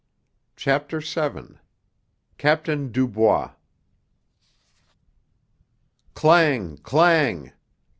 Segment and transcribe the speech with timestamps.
[0.55, 1.59] CHAPTER VII
[2.39, 3.51] CAPTAIN DUBOIS
[6.15, 6.77] Clang!
[6.77, 7.53] Clang!